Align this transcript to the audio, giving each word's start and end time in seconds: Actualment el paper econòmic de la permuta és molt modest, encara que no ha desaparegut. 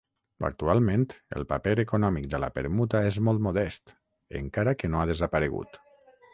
Actualment 0.47 1.03
el 1.41 1.45
paper 1.51 1.73
econòmic 1.83 2.25
de 2.33 2.41
la 2.45 2.49
permuta 2.57 3.03
és 3.11 3.21
molt 3.29 3.45
modest, 3.51 3.95
encara 4.43 4.77
que 4.81 4.93
no 4.95 5.01
ha 5.01 5.07
desaparegut. 5.15 5.83